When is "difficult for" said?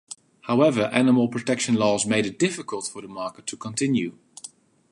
2.39-3.03